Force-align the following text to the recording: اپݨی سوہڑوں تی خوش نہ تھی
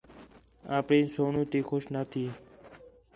اپݨی 0.77 0.99
سوہڑوں 1.15 1.45
تی 1.51 1.59
خوش 1.67 1.83
نہ 1.93 2.01
تھی 2.11 2.23